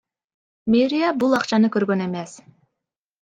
Мэрия 0.75 1.11
бул 1.23 1.37
акчаны 1.39 1.69
көргөн 1.75 2.01
эмес. 2.07 2.33